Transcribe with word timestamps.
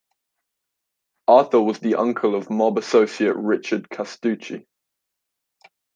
Arthur 1.27 1.61
was 1.61 1.77
the 1.79 1.93
uncle 1.93 2.33
of 2.33 2.49
mob 2.49 2.79
associate 2.79 3.35
Richard 3.35 3.87
Castucci. 3.87 4.65